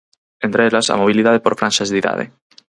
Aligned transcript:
Entre 0.45 0.61
elas, 0.69 0.87
a 0.93 0.99
mobilidade 1.01 1.43
por 1.43 1.53
franxas 1.59 1.89
de 1.89 1.99
idade. 2.01 2.25